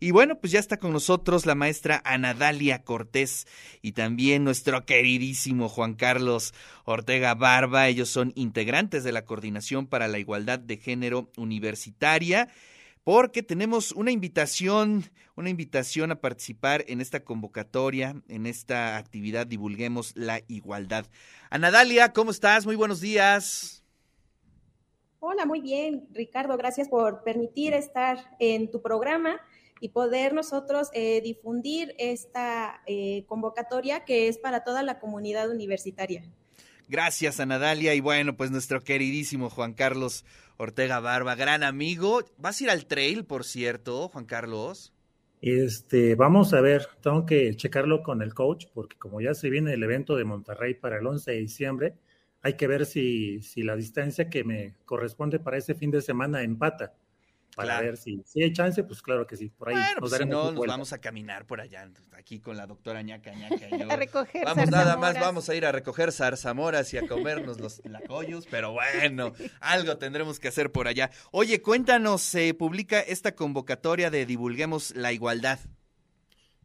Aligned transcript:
Y 0.00 0.10
bueno, 0.10 0.38
pues 0.38 0.52
ya 0.52 0.60
está 0.60 0.78
con 0.78 0.92
nosotros 0.92 1.46
la 1.46 1.54
maestra 1.54 2.02
Anadalia 2.04 2.82
Cortés 2.82 3.46
y 3.82 3.92
también 3.92 4.44
nuestro 4.44 4.84
queridísimo 4.84 5.68
Juan 5.68 5.94
Carlos 5.94 6.54
Ortega 6.84 7.34
Barba. 7.34 7.88
Ellos 7.88 8.08
son 8.08 8.32
integrantes 8.34 9.04
de 9.04 9.12
la 9.12 9.24
Coordinación 9.24 9.86
para 9.86 10.08
la 10.08 10.18
Igualdad 10.18 10.58
de 10.58 10.76
Género 10.76 11.30
Universitaria 11.36 12.48
porque 13.04 13.42
tenemos 13.42 13.92
una 13.92 14.10
invitación, 14.10 15.04
una 15.36 15.50
invitación 15.50 16.10
a 16.10 16.20
participar 16.20 16.84
en 16.88 17.02
esta 17.02 17.20
convocatoria, 17.20 18.16
en 18.28 18.46
esta 18.46 18.96
actividad 18.96 19.46
Divulguemos 19.46 20.16
la 20.16 20.40
Igualdad. 20.48 21.04
Anadalia, 21.50 22.12
¿cómo 22.12 22.30
estás? 22.30 22.64
Muy 22.64 22.76
buenos 22.76 23.00
días. 23.00 23.84
Hola, 25.20 25.46
muy 25.46 25.60
bien, 25.60 26.06
Ricardo. 26.12 26.56
Gracias 26.56 26.88
por 26.88 27.22
permitir 27.22 27.74
estar 27.74 28.18
en 28.38 28.70
tu 28.70 28.82
programa 28.82 29.40
y 29.84 29.90
poder 29.90 30.32
nosotros 30.32 30.88
eh, 30.94 31.20
difundir 31.20 31.94
esta 31.98 32.80
eh, 32.86 33.26
convocatoria 33.26 34.06
que 34.06 34.28
es 34.28 34.38
para 34.38 34.64
toda 34.64 34.82
la 34.82 34.98
comunidad 34.98 35.50
universitaria. 35.50 36.22
Gracias 36.88 37.38
a 37.38 37.44
Nadalia 37.44 37.94
y 37.94 38.00
bueno, 38.00 38.34
pues 38.34 38.50
nuestro 38.50 38.82
queridísimo 38.82 39.50
Juan 39.50 39.74
Carlos 39.74 40.24
Ortega 40.56 41.00
Barba, 41.00 41.34
gran 41.34 41.62
amigo. 41.62 42.22
¿Vas 42.38 42.58
a 42.58 42.64
ir 42.64 42.70
al 42.70 42.86
trail, 42.86 43.26
por 43.26 43.44
cierto, 43.44 44.08
Juan 44.08 44.24
Carlos? 44.24 44.94
Este, 45.42 46.14
vamos 46.14 46.54
a 46.54 46.62
ver, 46.62 46.86
tengo 47.02 47.26
que 47.26 47.54
checarlo 47.54 48.02
con 48.02 48.22
el 48.22 48.32
coach 48.32 48.64
porque 48.72 48.96
como 48.96 49.20
ya 49.20 49.34
se 49.34 49.50
viene 49.50 49.74
el 49.74 49.82
evento 49.82 50.16
de 50.16 50.24
Monterrey 50.24 50.72
para 50.72 50.96
el 50.96 51.06
11 51.06 51.30
de 51.30 51.38
diciembre, 51.40 51.94
hay 52.40 52.54
que 52.54 52.66
ver 52.66 52.86
si, 52.86 53.42
si 53.42 53.62
la 53.62 53.76
distancia 53.76 54.30
que 54.30 54.44
me 54.44 54.76
corresponde 54.86 55.40
para 55.40 55.58
ese 55.58 55.74
fin 55.74 55.90
de 55.90 56.00
semana 56.00 56.42
empata. 56.42 56.94
Para 57.54 57.80
ver 57.80 57.96
si, 57.96 58.22
si 58.24 58.42
hay 58.42 58.52
chance, 58.52 58.82
pues 58.84 59.00
claro 59.02 59.26
que 59.26 59.36
sí. 59.36 59.48
Por 59.48 59.68
ahí 59.68 59.76
nos 59.76 60.10
pues 60.10 60.12
si 60.12 60.24
no, 60.26 60.52
nos 60.52 60.66
vamos 60.66 60.92
a 60.92 60.98
caminar 61.00 61.46
por 61.46 61.60
allá, 61.60 61.88
aquí 62.16 62.40
con 62.40 62.56
la 62.56 62.66
doctora 62.66 63.02
ñaca 63.02 63.32
ñaca. 63.32 63.68
Y 63.70 63.82
a 63.90 63.96
recoger 63.96 64.44
Vamos 64.44 64.70
nada 64.70 64.96
más, 64.96 65.14
vamos 65.14 65.48
a 65.48 65.54
ir 65.54 65.64
a 65.64 65.72
recoger 65.72 66.12
zarzamoras 66.12 66.92
y 66.94 66.98
a 66.98 67.06
comernos 67.06 67.60
los 67.60 67.80
lacoyos, 67.84 68.46
pero 68.50 68.72
bueno, 68.72 69.32
algo 69.60 69.98
tendremos 69.98 70.40
que 70.40 70.48
hacer 70.48 70.72
por 70.72 70.88
allá. 70.88 71.10
Oye, 71.30 71.62
cuéntanos, 71.62 72.22
se 72.22 72.52
publica 72.54 73.00
esta 73.00 73.34
convocatoria 73.34 74.10
de 74.10 74.26
Divulguemos 74.26 74.94
la 74.96 75.12
Igualdad. 75.12 75.60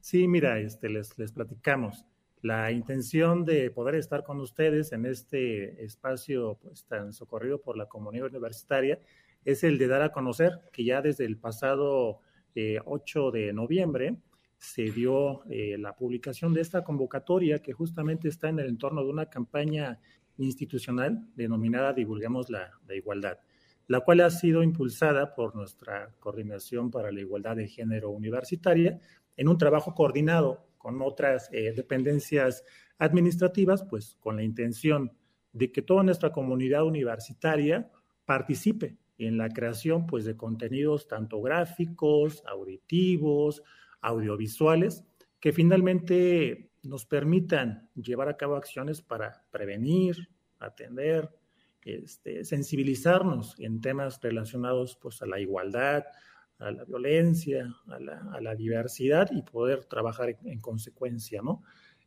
Sí, 0.02 0.28
mira, 0.28 0.60
este, 0.60 0.90
les, 0.90 1.18
les 1.18 1.32
platicamos 1.32 2.06
la 2.42 2.72
intención 2.72 3.44
de 3.46 3.70
poder 3.70 3.96
estar 3.96 4.24
con 4.24 4.40
ustedes 4.40 4.92
en 4.94 5.06
este 5.06 5.84
espacio 5.84 6.58
pues, 6.62 6.86
tan 6.86 7.12
socorrido 7.12 7.62
por 7.62 7.78
la 7.78 7.88
comunidad 7.88 8.28
universitaria 8.28 9.00
es 9.46 9.64
el 9.64 9.78
de 9.78 9.88
dar 9.88 10.02
a 10.02 10.12
conocer 10.12 10.60
que 10.72 10.84
ya 10.84 11.02
desde 11.02 11.26
el 11.26 11.38
pasado 11.38 12.22
8 12.86 13.36
eh, 13.36 13.40
de 13.40 13.54
noviembre 13.54 14.18
se 14.58 14.92
dio 14.92 15.44
eh, 15.50 15.78
la 15.78 15.96
publicación 15.96 16.54
de 16.54 16.62
esta 16.62 16.84
convocatoria 16.84 17.60
que 17.60 17.74
justamente 17.74 18.28
está 18.28 18.50
en 18.50 18.60
el 18.60 18.68
entorno 18.68 19.04
de 19.04 19.10
una 19.10 19.30
campaña 19.30 20.00
institucional 20.38 21.26
denominada 21.36 21.94
Divulguemos 21.94 22.50
la, 22.50 22.72
la 22.88 22.96
Igualdad, 22.96 23.40
la 23.88 24.02
cual 24.02 24.22
ha 24.22 24.30
sido 24.30 24.64
impulsada 24.64 25.34
por 25.34 25.56
nuestra 25.56 26.14
Coordinación 26.20 26.92
para 26.92 27.12
la 27.12 27.22
Igualdad 27.22 27.56
de 27.56 27.68
Género 27.68 28.10
Universitaria 28.10 29.00
en 29.38 29.48
un 29.48 29.58
trabajo 29.58 29.96
coordinado 29.96 30.68
con 30.78 31.02
otras 31.02 31.50
eh, 31.54 31.74
dependencias 31.74 32.64
administrativas, 32.98 33.84
pues 33.84 34.18
con 34.20 34.36
la 34.36 34.44
intención 34.44 35.12
de 35.54 35.72
que 35.72 35.82
toda 35.82 36.04
nuestra 36.04 36.32
comunidad 36.32 36.84
universitaria 36.86 37.90
participe 38.26 38.98
en 39.20 39.38
la 39.38 39.50
creación 39.50 40.08
pues 40.08 40.26
de 40.26 40.36
contenidos 40.36 41.08
tanto 41.08 41.42
gráficos, 41.42 42.44
auditivos, 42.48 43.62
audiovisuales, 44.02 45.04
que 45.40 45.54
finalmente 45.54 46.72
nos 46.84 47.06
permitan 47.06 47.90
llevar 47.96 48.30
a 48.30 48.38
cabo 48.38 48.56
acciones 48.56 49.02
para 49.02 49.44
prevenir, 49.52 50.30
atender, 50.60 51.30
este, 51.84 52.44
sensibilizarnos 52.46 53.60
en 53.60 53.82
temas 53.82 54.20
relacionados 54.22 54.98
pues 55.02 55.22
a 55.22 55.26
la 55.26 55.40
igualdad, 55.40 56.06
a 56.60 56.72
la 56.72 56.84
violencia, 56.84 57.74
a 57.88 58.42
la, 58.42 58.56
diversidad 58.56 59.30
y 59.32 59.42
poder 59.42 59.86
trabajar 59.86 60.38
en, 60.44 60.60
consecuencia, 60.60 61.42
¿no? 61.42 61.64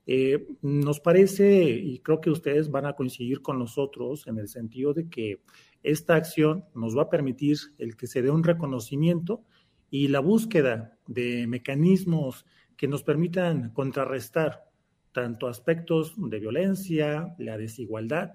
Eh, 0.07 0.49
nos 0.63 0.99
parece, 1.01 1.63
y 1.71 2.01
creo 2.01 2.21
que 2.21 2.31
ustedes 2.31 2.71
van 2.71 2.87
a 2.87 2.95
coincidir 2.95 3.41
con 3.41 3.59
nosotros 3.59 4.27
en 4.27 4.39
el 4.39 4.49
sentido 4.49 4.95
de 4.95 5.09
que 5.09 5.41
esta 5.83 6.17
acción 6.17 6.65
nos 6.75 6.97
va 6.97 7.03
a 7.03 7.11
permitir 7.11 7.59
el 7.79 7.97
que 7.97 8.09
se 8.09 8.23
dé 8.23 8.31
un 8.31 8.43
reconocimiento 8.43 9.45
y 9.91 10.09
la 10.09 10.21
búsqueda 10.21 10.99
de 11.07 11.47
mecanismos 11.47 12.47
que 12.77 12.89
nos 12.89 13.05
permitan 13.05 13.71
contrarrestar 13.71 14.65
tanto 15.13 15.47
aspectos 15.47 16.15
de 16.17 16.41
violencia, 16.41 17.35
la 17.39 17.57
desigualdad, 17.57 18.33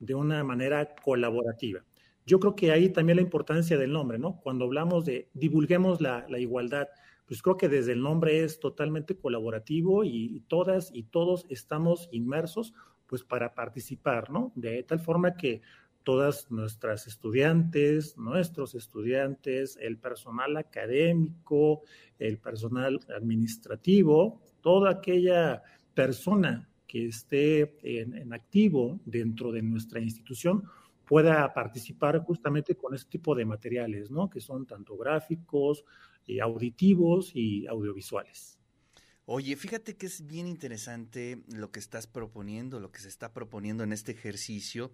de 0.00 0.14
una 0.14 0.44
manera 0.44 0.94
colaborativa. 1.02 1.85
Yo 2.26 2.40
creo 2.40 2.56
que 2.56 2.72
ahí 2.72 2.88
también 2.88 3.16
la 3.16 3.22
importancia 3.22 3.78
del 3.78 3.92
nombre, 3.92 4.18
¿no? 4.18 4.40
Cuando 4.40 4.64
hablamos 4.64 5.04
de 5.04 5.30
divulguemos 5.32 6.00
la, 6.00 6.26
igualdad, 6.40 6.88
pues 7.24 7.40
creo 7.40 7.56
que 7.56 7.68
desde 7.68 7.92
el 7.92 8.02
nombre 8.02 8.42
es 8.42 8.58
totalmente 8.58 9.16
colaborativo 9.16 10.02
y, 10.02 10.42
todas 10.48 10.90
y 10.92 11.04
todos 11.04 11.46
estamos 11.48 12.08
inmersos 12.10 12.74
pues 13.06 13.22
para 13.22 13.54
participar, 13.54 14.30
¿no? 14.30 14.52
De 14.56 14.82
tal 14.82 14.98
forma 14.98 15.36
que 15.36 15.62
todas 16.02 16.50
nuestras 16.50 17.06
estudiantes, 17.06 18.18
nuestros 18.18 18.74
estudiantes, 18.74 19.78
el 19.80 19.96
personal 19.96 20.56
académico, 20.56 21.82
el 22.18 22.38
personal 22.38 22.98
administrativo, 23.16 24.40
toda 24.62 24.90
aquella 24.90 25.62
persona 25.94 26.68
que 26.88 27.06
esté 27.06 27.76
en 27.82 28.32
activo 28.32 29.00
dentro 29.04 29.52
de 29.52 29.62
nuestra 29.62 30.00
institución, 30.00 30.64
pueda 31.06 31.52
participar 31.54 32.18
justamente 32.18 32.76
con 32.76 32.94
este 32.94 33.10
tipo 33.10 33.34
de 33.34 33.44
materiales, 33.44 34.10
¿no? 34.10 34.28
Que 34.28 34.40
son 34.40 34.66
tanto 34.66 34.96
gráficos, 34.96 35.84
eh, 36.26 36.40
auditivos 36.40 37.30
y 37.34 37.66
audiovisuales. 37.66 38.58
Oye, 39.24 39.56
fíjate 39.56 39.96
que 39.96 40.06
es 40.06 40.26
bien 40.26 40.46
interesante 40.46 41.42
lo 41.48 41.70
que 41.70 41.80
estás 41.80 42.06
proponiendo, 42.06 42.80
lo 42.80 42.90
que 42.90 43.00
se 43.00 43.08
está 43.08 43.32
proponiendo 43.32 43.84
en 43.84 43.92
este 43.92 44.12
ejercicio, 44.12 44.92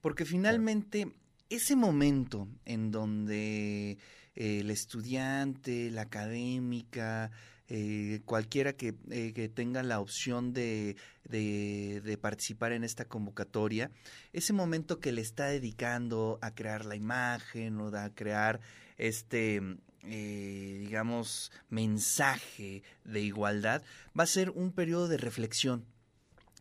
porque 0.00 0.24
finalmente 0.24 1.14
ese 1.48 1.76
momento 1.76 2.48
en 2.64 2.90
donde 2.90 3.98
el 4.34 4.70
estudiante, 4.70 5.90
la 5.90 6.02
académica, 6.02 7.30
eh, 7.70 8.22
cualquiera 8.24 8.72
que, 8.72 8.94
eh, 9.10 9.32
que, 9.34 9.48
tenga 9.50 9.82
la 9.82 10.00
opción 10.00 10.54
de, 10.54 10.96
de, 11.28 12.18
participar 12.20 12.72
en 12.72 12.84
esta 12.84 13.04
convocatoria, 13.04 13.90
ese 14.32 14.52
momento 14.52 14.98
que 15.00 15.12
le 15.12 15.20
está 15.20 15.46
dedicando 15.46 16.38
a 16.42 16.54
crear 16.54 16.84
la 16.84 16.96
imagen 16.96 17.80
o 17.80 17.96
a 17.96 18.10
crear 18.10 18.60
este, 18.96 19.60
eh, 20.02 20.78
digamos, 20.80 21.52
mensaje 21.68 22.82
de 23.04 23.20
igualdad, 23.20 23.82
va 24.18 24.24
a 24.24 24.26
ser 24.26 24.50
un 24.50 24.72
periodo 24.72 25.08
de 25.08 25.18
reflexión. 25.18 25.84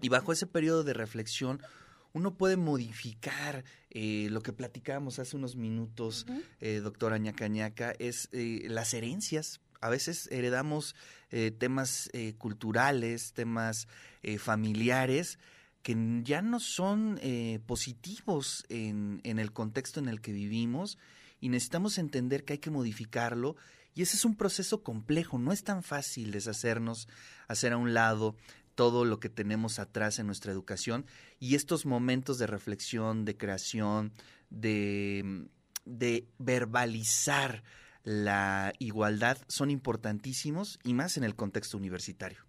Y 0.02 0.10
bajo 0.10 0.32
ese 0.32 0.46
periodo 0.46 0.84
de 0.84 0.94
reflexión, 0.94 1.62
uno 2.14 2.36
puede 2.36 2.58
modificar 2.58 3.64
lo 3.92 4.42
que 4.42 4.54
platicábamos 4.54 5.18
hace 5.18 5.36
unos 5.36 5.56
minutos, 5.56 6.28
doctora 6.60 7.18
Ñacañaca, 7.18 7.94
es 7.98 8.30
las 8.32 8.94
herencias 8.94 9.60
a 9.82 9.90
veces 9.90 10.28
heredamos 10.32 10.96
eh, 11.30 11.52
temas 11.52 12.10
eh, 12.14 12.36
culturales, 12.38 13.34
temas 13.34 13.88
eh, 14.24 14.38
familiares 14.38 15.40
que 15.84 15.96
ya 16.24 16.42
no 16.42 16.60
son 16.60 17.18
positivos 17.66 18.66
en, 18.68 19.22
el 19.24 19.54
contexto 19.54 20.02
en 20.02 20.10
el 20.10 20.20
que 20.20 20.34
vivimos 20.34 20.98
y 21.40 21.48
necesitamos 21.48 21.98
entender 21.98 22.44
que 22.44 22.54
hay 22.54 22.60
que 22.60 22.72
modificarlo 22.72 23.56
y 23.94 24.02
ese 24.02 24.18
es 24.18 24.26
un 24.26 24.36
proceso 24.36 24.84
complejo, 24.84 25.40
no 25.40 25.54
es 25.54 25.64
tan 25.64 25.84
fácil 25.84 26.32
deshacernos, 26.32 27.08
hacer 27.48 27.72
a 27.72 27.78
un 27.78 27.94
lado 27.94 28.36
todo 28.76 29.06
lo 29.06 29.22
que 29.22 29.30
tenemos 29.30 29.80
atrás 29.80 30.20
en 30.20 30.28
nuestra 30.28 30.52
educación 30.52 31.06
y 31.40 31.56
estos 31.56 31.86
momentos 31.86 32.38
de 32.38 32.48
reflexión, 32.48 33.24
de 33.24 33.38
creación, 33.38 34.12
de, 34.50 35.48
de 35.86 36.28
verbalizar 36.38 37.64
la 38.08 38.72
igualdad 38.80 39.38
son 39.50 39.70
importantísimos 39.70 40.80
y 40.86 40.94
más 40.94 41.18
en 41.18 41.26
el 41.26 41.36
contexto 41.36 41.76
universitario. 41.76 42.40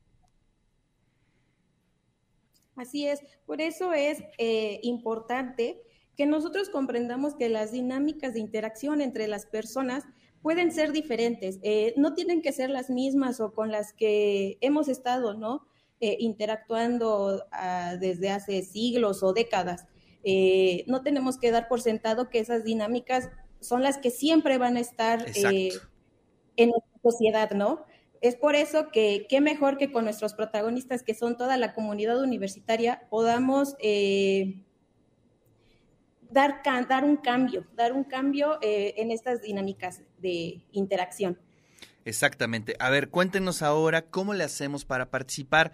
Así 2.77 3.09
es, 3.09 3.25
por 3.45 3.61
eso 3.61 3.93
es 3.93 4.23
eh, 4.39 4.79
importante 4.85 5.83
que 6.17 6.27
nosotros 6.27 6.69
comprendamos 6.69 7.35
que 7.35 7.49
las 7.49 7.73
dinámicas 7.73 8.35
de 8.35 8.41
interacción 8.41 9.01
entre 9.01 9.27
las 9.27 9.47
personas 9.47 10.05
pueden 10.43 10.71
ser 10.71 10.93
diferentes, 10.93 11.59
eh, 11.65 11.93
no 11.97 12.15
tienen 12.15 12.41
que 12.41 12.53
ser 12.53 12.71
las 12.71 12.89
mismas 12.89 13.41
o 13.41 13.53
con 13.53 13.73
las 13.73 13.93
que 13.93 14.59
hemos 14.61 14.87
estado, 14.87 15.35
¿no? 15.35 15.67
Eh, 15.99 16.19
interactuando 16.21 17.47
ah, 17.51 17.97
desde 17.99 18.31
hace 18.31 18.63
siglos 18.63 19.25
o 19.25 19.33
décadas. 19.33 19.87
no 20.87 21.03
tenemos 21.03 21.37
que 21.37 21.51
dar 21.51 21.67
por 21.67 21.81
sentado 21.81 22.31
que 22.31 22.39
esas 22.39 22.63
dinámicas 22.63 23.29
son 23.61 23.83
las 23.83 23.99
que 23.99 24.11
siempre 24.11 24.59
van 24.59 24.77
a 24.77 24.81
estar 24.81 25.27
eh, 25.35 25.71
en 26.57 26.71
nuestra 26.71 27.01
sociedad, 27.03 27.51
¿no? 27.53 27.85
Es 28.21 28.35
por 28.35 28.57
eso 28.57 28.89
que 28.91 29.27
qué 29.29 29.41
mejor 29.41 29.79
que 29.79 29.93
con 29.93 30.05
nuestros 30.05 30.35
protagonistas, 30.35 31.03
que 31.03 31.15
son 31.15 31.37
toda 31.37 31.57
la 31.57 31.73
comunidad 31.73 32.21
universitaria, 32.21 33.07
podamos 33.11 33.77
eh, 33.81 34.65
dar, 36.31 36.63
dar 36.89 37.05
un 37.05 37.17
cambio, 37.17 37.67
dar 37.75 37.93
un 37.93 38.05
cambio 38.05 38.59
eh, 38.61 38.95
en 38.97 39.11
estas 39.11 39.43
dinámicas 39.43 40.03
de 40.19 40.65
interacción. 40.73 41.39
Exactamente. 42.05 42.75
A 42.81 42.91
ver, 42.91 43.11
cuéntenos 43.11 43.63
ahora 43.63 44.03
cómo 44.03 44.35
le 44.35 44.45
hacemos 44.45 44.85
para 44.85 45.11
participar, 45.11 45.73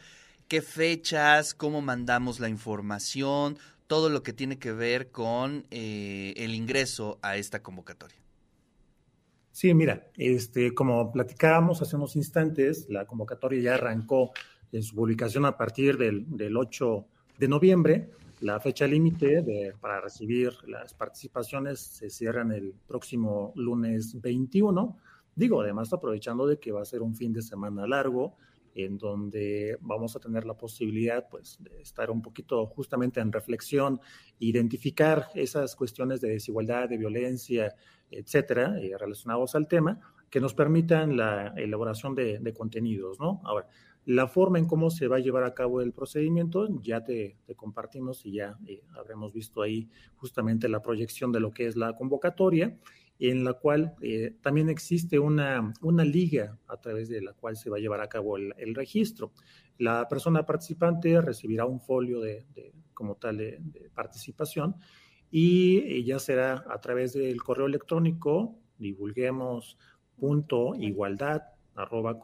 qué 0.49 0.63
fechas, 0.63 1.55
cómo 1.55 1.81
mandamos 1.81 2.41
la 2.41 2.49
información, 2.49 3.59
todo 3.95 4.09
lo 4.11 4.25
que 4.25 4.33
tiene 4.33 4.59
que 4.59 4.73
ver 4.73 5.13
con 5.13 5.67
eh, 5.71 6.35
el 6.37 6.57
ingreso 6.57 7.21
a 7.23 7.37
esta 7.37 7.63
convocatoria. 7.63 8.19
Sí, 9.53 9.73
mira, 9.73 10.11
este, 10.17 10.75
como 10.75 11.13
platicábamos 11.13 11.81
hace 11.81 11.95
unos 11.95 12.17
instantes, 12.17 12.87
la 12.89 13.07
convocatoria 13.07 13.63
ya 13.63 13.75
arrancó 13.75 14.33
en 14.73 14.83
su 14.83 14.97
publicación 14.97 15.45
a 15.45 15.57
partir 15.57 15.97
del, 15.97 16.25
del 16.37 16.57
8 16.57 17.07
de 17.39 17.47
noviembre. 17.47 18.11
La 18.41 18.59
fecha 18.59 18.85
límite 18.89 19.45
para 19.81 20.01
recibir 20.01 20.53
las 20.67 20.93
participaciones 20.93 21.79
se 21.79 22.11
cierran 22.11 22.51
el 22.51 22.75
próximo 22.89 23.53
lunes 23.55 24.21
21. 24.21 24.99
Digo, 25.37 25.61
además 25.61 25.93
aprovechando 25.93 26.49
de 26.49 26.59
que 26.59 26.73
va 26.73 26.83
a 26.83 26.85
ser 26.85 27.01
un 27.01 27.15
fin 27.15 27.33
de 27.33 27.43
semana 27.43 27.87
largo, 27.87 28.35
en 28.75 28.99
donde 28.99 29.79
vamos 29.81 30.17
a 30.17 30.21
tener 30.21 30.45
la 30.45 30.55
posibilidad 30.55 31.29
pues, 31.29 31.57
de 31.61 31.81
estar 31.81 32.11
un 32.11 32.23
poquito 32.23 32.67
justamente 32.67 33.21
en 33.21 33.33
reflexión, 33.33 34.01
identificar 34.39 35.29
esas 35.35 35.77
cuestiones 35.77 36.21
de 36.21 36.29
desigualdad, 36.29 36.89
de 36.89 36.99
violencia, 36.99 37.75
etcétera, 38.11 38.79
eh, 38.81 38.93
relacionados 38.99 39.55
al 39.55 39.69
tema, 39.69 40.01
que 40.31 40.41
nos 40.41 40.55
permitan 40.55 41.17
la 41.17 41.55
elaboración 41.57 42.15
de, 42.15 42.55
contenidos, 42.57 43.21
¿no? 43.21 43.41
Ahora, 43.45 43.69
la 44.05 44.27
forma 44.27 44.59
en 44.59 44.67
cómo 44.67 44.91
se 44.91 45.09
va 45.09 45.17
a 45.17 45.21
llevar 45.21 45.45
a 45.45 45.55
cabo 45.55 45.81
el 45.81 45.93
procedimiento, 45.93 46.69
ya 46.83 47.05
te, 47.05 47.39
compartimos 47.57 48.27
y 48.27 48.33
ya 48.33 48.59
eh, 48.67 48.83
habremos 48.97 49.33
visto 49.33 49.63
ahí 49.63 49.89
justamente 50.17 50.69
la 50.69 50.83
proyección 50.83 51.33
de 51.33 51.41
lo 51.41 51.53
que 51.53 51.67
es 51.67 51.77
la 51.77 51.95
convocatoria 51.95 52.77
en 53.19 53.45
la 53.45 53.55
cual 53.55 53.95
eh, 54.01 54.35
también 54.43 54.69
existe 54.69 55.19
una, 55.19 55.73
una, 55.83 56.05
liga 56.05 56.59
a 56.67 56.81
través 56.81 57.09
de 57.09 57.23
la 57.23 57.33
cual 57.33 57.57
se 57.57 57.71
va 57.71 57.77
a 57.77 57.81
llevar 57.81 58.01
a 58.01 58.09
cabo 58.09 58.37
el, 58.37 58.75
registro. 58.75 59.33
La 59.79 60.09
persona 60.09 60.45
participante 60.45 61.21
recibirá 61.21 61.65
un 61.65 61.81
folio 61.81 62.21
de, 62.21 62.47
como 62.93 63.17
tal 63.17 63.39
de, 63.39 63.61
participación 63.95 64.77
y 65.31 65.79
eh, 65.79 66.05
ya 66.05 66.19
será 66.19 66.65
a 66.69 66.81
través 66.81 67.13
del 67.13 67.43
correo 67.43 67.67
electrónico 67.67 68.59
divulguemos 68.79 69.79
igualdad 70.79 71.43
arroba 71.75 72.19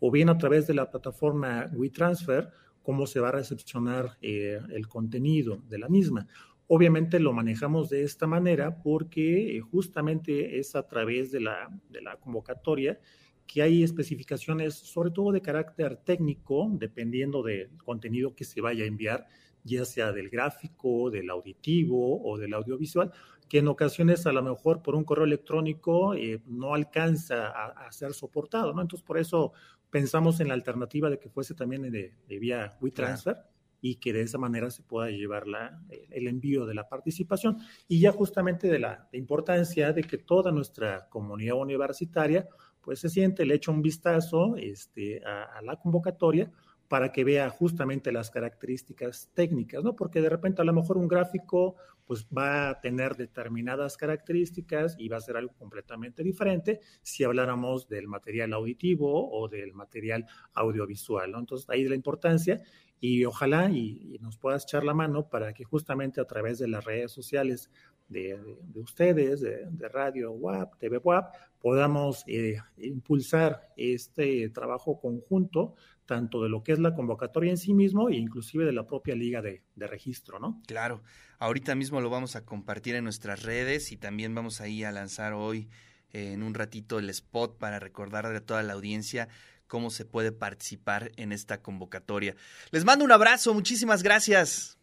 o 0.00 0.10
bien 0.10 0.28
a 0.28 0.38
través 0.38 0.66
de 0.66 0.74
la 0.74 0.90
plataforma 0.90 1.70
WeTransfer 1.72 2.50
cómo 2.82 3.06
se 3.06 3.20
va 3.20 3.28
a 3.28 3.32
recepcionar 3.32 4.16
eh, 4.22 4.60
el 4.70 4.88
contenido 4.88 5.62
de 5.68 5.78
la 5.78 5.88
misma. 5.88 6.26
Obviamente 6.70 7.18
lo 7.18 7.32
manejamos 7.32 7.88
de 7.88 8.02
esta 8.02 8.26
manera 8.26 8.82
porque 8.82 9.56
eh, 9.56 9.60
justamente 9.60 10.58
es 10.58 10.76
a 10.76 10.86
través 10.86 11.32
de 11.32 11.40
la, 11.40 11.68
de 11.88 12.02
la 12.02 12.16
convocatoria 12.16 13.00
que 13.46 13.62
hay 13.62 13.82
especificaciones, 13.82 14.74
sobre 14.74 15.10
todo 15.10 15.32
de 15.32 15.40
carácter 15.40 15.96
técnico, 15.96 16.68
dependiendo 16.70 17.42
del 17.42 17.70
contenido 17.78 18.34
que 18.34 18.44
se 18.44 18.60
vaya 18.60 18.84
a 18.84 18.86
enviar, 18.86 19.26
ya 19.64 19.86
sea 19.86 20.12
del 20.12 20.28
gráfico, 20.28 21.10
del 21.10 21.30
auditivo 21.30 22.22
o 22.22 22.36
del 22.36 22.52
audiovisual, 22.52 23.10
que 23.48 23.58
en 23.58 23.68
ocasiones 23.68 24.26
a 24.26 24.32
lo 24.32 24.42
mejor 24.42 24.82
por 24.82 24.94
un 24.94 25.04
correo 25.04 25.24
electrónico 25.24 26.14
eh, 26.14 26.42
no 26.46 26.74
alcanza 26.74 27.48
a, 27.48 27.90
ser 27.90 28.12
soportado, 28.12 28.74
¿no? 28.74 28.82
Entonces 28.82 29.04
por 29.06 29.16
eso 29.16 29.54
pensamos 29.88 30.40
en 30.40 30.48
la 30.48 30.54
alternativa 30.54 31.08
de 31.08 31.18
que 31.18 31.30
fuese 31.30 31.54
también 31.54 31.90
de, 31.90 32.12
vía 32.28 32.76
WeTransfer 32.82 33.38
y 33.80 33.96
que 33.96 34.12
de 34.12 34.22
esa 34.22 34.38
manera 34.38 34.70
se 34.70 34.82
pueda 34.82 35.10
llevar 35.10 35.46
la, 35.46 35.82
el 36.10 36.26
envío 36.26 36.66
de 36.66 36.74
la 36.74 36.88
participación 36.88 37.58
y 37.86 38.00
ya 38.00 38.12
justamente 38.12 38.68
de 38.68 38.78
la 38.78 39.08
importancia 39.12 39.92
de 39.92 40.02
que 40.02 40.18
toda 40.18 40.50
nuestra 40.52 41.08
comunidad 41.08 41.56
universitaria 41.56 42.48
pues 42.88 43.00
se 43.00 43.10
siente, 43.10 43.44
le 43.44 43.54
echa 43.54 43.70
un 43.70 43.82
vistazo 43.82 44.56
este, 44.56 45.22
a, 45.24 45.60
la 45.62 45.76
convocatoria 45.76 46.50
para 46.88 47.12
que 47.12 47.22
vea 47.22 47.50
justamente 47.50 48.10
las 48.12 48.30
características 48.30 49.30
técnicas, 49.34 49.84
¿no? 49.84 49.94
Porque 49.94 50.22
de 50.22 50.30
repente 50.30 50.62
a 50.62 50.64
lo 50.64 50.72
mejor 50.72 50.96
un 50.96 51.06
gráfico 51.06 51.76
pues 52.06 52.26
va 52.26 52.70
a 52.70 52.80
tener 52.80 53.14
determinadas 53.14 53.98
características 53.98 54.96
y 54.98 55.10
va 55.10 55.18
a 55.18 55.20
ser 55.20 55.36
algo 55.36 55.52
completamente 55.58 56.22
diferente 56.22 56.80
si 57.02 57.24
habláramos 57.24 57.88
del 57.88 58.08
material 58.08 58.54
auditivo 58.54 59.30
o 59.30 59.48
del 59.48 59.74
material 59.74 60.24
audiovisual, 60.54 61.30
¿no? 61.30 61.40
Entonces 61.40 61.68
ahí 61.68 61.84
la 61.84 61.94
importancia 61.94 62.62
y 63.00 63.24
ojalá 63.24 63.70
y, 63.70 64.18
nos 64.20 64.36
puedas 64.36 64.64
echar 64.64 64.84
la 64.84 64.94
mano 64.94 65.28
para 65.28 65.52
que 65.52 65.64
justamente 65.64 66.20
a 66.20 66.24
través 66.24 66.58
de 66.58 66.68
las 66.68 66.84
redes 66.84 67.12
sociales 67.12 67.70
de, 68.08 68.38
ustedes, 68.74 69.40
de, 69.40 69.88
Radio 69.88 70.32
WAP, 70.32 70.78
TV 70.78 70.98
WAP, 70.98 71.34
podamos 71.60 72.24
eh, 72.26 72.58
impulsar 72.78 73.72
este 73.76 74.48
trabajo 74.50 75.00
conjunto, 75.00 75.74
tanto 76.06 76.42
de 76.42 76.48
lo 76.48 76.62
que 76.62 76.72
es 76.72 76.78
la 76.78 76.94
convocatoria 76.94 77.50
en 77.50 77.58
sí 77.58 77.74
mismo 77.74 78.08
e 78.08 78.16
inclusive 78.16 78.64
de 78.64 78.72
la 78.72 78.86
propia 78.86 79.14
liga 79.14 79.42
de, 79.42 79.62
de 79.74 79.86
registro, 79.86 80.38
¿no? 80.38 80.62
Claro, 80.66 81.02
ahorita 81.38 81.74
mismo 81.74 82.00
lo 82.00 82.10
vamos 82.10 82.34
a 82.34 82.44
compartir 82.44 82.94
en 82.94 83.04
nuestras 83.04 83.42
redes 83.42 83.92
y 83.92 83.96
también 83.96 84.34
vamos 84.34 84.60
ahí 84.60 84.84
a 84.84 84.92
lanzar 84.92 85.34
hoy 85.34 85.68
eh, 86.12 86.32
en 86.32 86.42
un 86.42 86.54
ratito 86.54 86.98
el 86.98 87.10
spot 87.10 87.58
para 87.58 87.78
recordarle 87.78 88.38
a 88.38 88.44
toda 88.44 88.62
la 88.62 88.72
audiencia 88.72 89.28
cómo 89.68 89.90
se 89.90 90.04
puede 90.04 90.32
participar 90.32 91.12
en 91.16 91.30
esta 91.30 91.62
convocatoria. 91.62 92.34
Les 92.72 92.84
mando 92.84 93.04
un 93.04 93.12
abrazo, 93.12 93.54
muchísimas 93.54 94.02
gracias. 94.02 94.78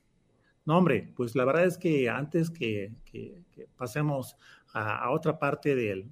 No, 0.66 0.78
hombre, 0.78 1.12
pues 1.16 1.36
la 1.36 1.46
verdad 1.46 1.66
es 1.66 1.78
que 1.78 2.10
antes 2.10 2.50
que, 2.50 2.92
pasemos 3.78 4.36
a, 4.74 5.12
otra 5.12 5.38
parte 5.38 5.76
del, 5.76 6.08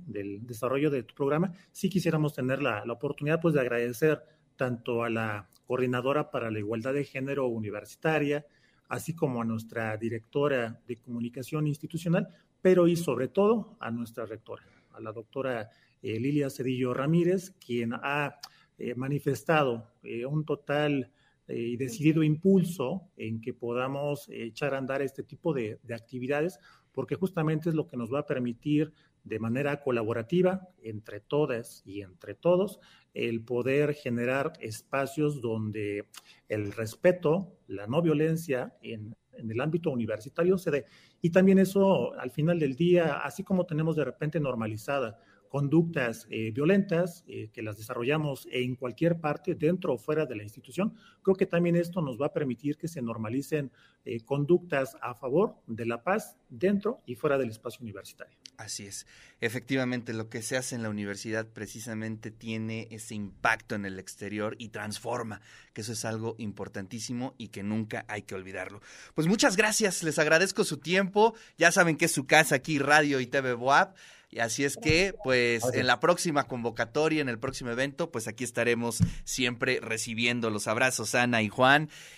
desarrollo 0.46 0.92
de 0.92 1.04
tu 1.04 1.16
programa, 1.16 1.54
sí 1.72 1.90
quisiéramos 1.90 2.34
tener 2.34 2.62
la, 2.62 2.84
oportunidad 2.88 3.42
pues, 3.42 3.56
de 3.56 3.62
agradecer 3.62 4.22
tanto 4.56 5.04
a 5.04 5.10
la 5.10 5.50
coordinadora 5.66 6.30
para 6.30 6.52
la 6.52 6.60
igualdad 6.60 6.94
de 6.94 7.04
género 7.04 7.48
universitaria, 7.48 8.46
así 8.90 9.16
como 9.16 9.42
a 9.42 9.46
nuestra 9.46 9.98
directora 9.98 10.80
de 10.88 10.98
comunicación 10.98 11.66
institucional, 11.66 12.28
pero 12.62 12.88
y 12.88 12.96
sobre 12.96 13.30
todo 13.30 13.76
a 13.80 13.90
nuestra 13.90 14.26
rectora, 14.28 14.64
a 14.94 15.02
la 15.02 15.12
doctora 15.12 15.72
eh, 16.04 16.20
Lilia 16.20 16.52
Cedillo 16.52 16.94
Ramírez, 16.94 17.52
quien 17.66 17.94
ha 17.94 18.38
eh, 18.78 18.96
manifestado 18.96 19.88
eh, 20.02 20.26
un 20.26 20.46
total 20.46 21.12
eh, 21.48 21.58
y 21.58 21.78
decidido 21.78 22.24
impulso 22.24 23.10
en 23.18 23.40
que 23.40 23.54
podamos 23.54 24.28
echar 24.30 24.74
a 24.74 24.80
andar 24.80 25.02
este 25.02 25.22
tipo 25.22 25.54
de, 25.54 25.80
actividades, 25.94 26.60
porque 26.92 27.16
justamente 27.16 27.70
es 27.70 27.76
lo 27.76 27.88
que 27.88 27.98
nos 27.98 28.12
va 28.12 28.20
a 28.20 28.26
permitir 28.26 28.92
de 29.24 29.40
manera 29.40 29.80
colaborativa 29.82 30.68
entre 30.82 31.20
todas 31.20 31.84
y 31.86 32.02
entre 32.02 32.34
todos 32.34 32.80
el 33.14 33.44
poder 33.44 33.94
generar 33.94 34.54
espacios 34.60 35.40
donde 35.40 36.08
el 36.50 36.72
respeto, 36.72 37.56
la 37.68 37.86
no 37.86 38.02
violencia 38.02 38.76
en, 38.82 39.16
en, 39.34 39.52
el 39.52 39.62
ámbito 39.62 39.92
universitario 39.92 40.58
se 40.58 40.72
dé. 40.72 40.86
Y 41.22 41.30
también 41.30 41.60
eso, 41.60 42.14
al 42.14 42.32
final 42.32 42.60
del 42.60 42.76
día, 42.76 43.20
así 43.20 43.44
como 43.44 43.66
tenemos 43.66 43.96
de 43.96 44.06
repente 44.06 44.40
normalizada 44.40 45.20
conductas 45.54 46.26
eh, 46.32 46.50
violentas 46.50 47.24
eh, 47.28 47.52
que 47.54 47.62
las 47.62 47.78
desarrollamos 47.78 48.48
en 48.52 48.76
cualquier 48.76 49.20
parte, 49.20 49.54
dentro 49.54 49.94
o 49.94 50.00
fuera 50.00 50.26
de 50.26 50.36
la 50.36 50.42
institución, 50.42 50.96
creo 51.22 51.36
que 51.36 51.46
también 51.46 51.76
esto 51.76 52.02
nos 52.02 52.20
va 52.20 52.26
a 52.26 52.34
permitir 52.34 52.76
que 52.76 52.88
se 52.88 53.04
normalicen 53.04 53.72
eh, 54.04 54.22
conductas 54.22 54.98
a 55.00 55.14
favor 55.14 55.58
de 55.68 55.86
la 55.86 56.04
paz 56.04 56.38
dentro 56.50 57.04
y 57.06 57.14
fuera 57.14 57.38
del 57.38 57.52
espacio 57.52 57.84
universitario. 57.84 58.36
Así 58.58 58.88
es. 58.88 59.06
Efectivamente, 59.42 60.14
lo 60.14 60.28
que 60.28 60.42
se 60.42 60.58
hace 60.58 60.74
en 60.74 60.82
la 60.82 60.90
universidad 60.90 61.48
precisamente 61.48 62.32
tiene 62.32 62.88
ese 62.90 63.14
impacto 63.14 63.76
en 63.76 63.86
el 63.86 64.00
exterior 64.00 64.56
y 64.58 64.70
transforma, 64.70 65.40
que 65.74 65.82
eso 65.82 65.94
es 65.94 66.04
algo 66.04 66.34
importantísimo 66.40 67.36
y 67.38 67.50
que 67.50 67.62
nunca 67.62 68.06
hay 68.08 68.24
que 68.24 68.34
olvidarlo. 68.34 68.82
Pues 69.14 69.28
muchas 69.28 69.56
gracias, 69.56 70.02
les 70.02 70.18
agradezco 70.18 70.64
su 70.64 70.78
tiempo. 70.78 71.36
Ya 71.60 71.72
saben 71.72 71.96
que 71.96 72.06
es 72.06 72.12
su 72.12 72.26
casa 72.26 72.56
aquí, 72.56 72.80
Radio 72.80 73.20
y 73.20 73.28
TV 73.28 73.54
Boab. 73.54 73.94
Y 74.34 74.40
así 74.40 74.64
es 74.64 74.78
que, 74.78 75.14
pues, 75.24 75.64
en 75.74 75.86
la 75.86 76.00
próxima 76.00 76.46
convocatoria, 76.46 77.22
en 77.22 77.30
el 77.30 77.38
próximo 77.38 77.70
evento, 77.70 78.12
pues 78.12 78.28
aquí 78.28 78.44
estaremos 78.44 78.98
siempre 79.26 79.80
recibiendo 79.80 80.50
los 80.50 80.68
abrazos, 80.68 81.14
Ana 81.14 81.44
y 81.44 81.50
Juan. 81.50 81.90